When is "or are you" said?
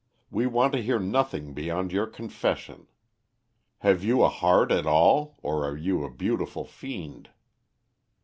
5.43-6.03